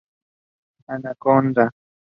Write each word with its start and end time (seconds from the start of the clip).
Anacaona, 0.95 1.67
Av. 1.69 1.73